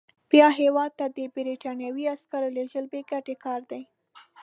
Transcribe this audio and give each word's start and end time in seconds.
بیا 0.31 0.47
هیواد 0.59 0.91
ته 0.99 1.05
د 1.17 1.19
برټانوي 1.35 2.05
عسکرو 2.15 2.49
لېږل 2.55 2.85
بې 2.91 3.01
ګټې 3.11 3.35
کار 3.43 3.61
دی. 3.71 3.81